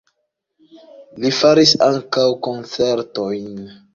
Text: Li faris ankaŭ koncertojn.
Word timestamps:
Li 1.25 1.31
faris 1.41 1.75
ankaŭ 1.89 2.25
koncertojn. 2.47 3.63